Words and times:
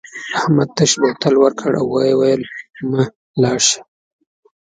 احمد 0.37 0.69
تش 0.77 0.91
بوتل 1.01 1.35
ورکړ 1.39 1.71
او 1.81 1.87
وویل 1.95 2.41
مه 2.91 3.03
لاړ 3.41 3.57
شه. 3.67 3.79